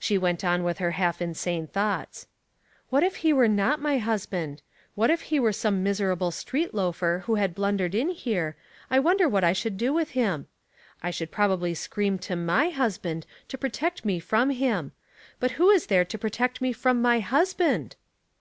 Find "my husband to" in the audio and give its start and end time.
12.34-13.56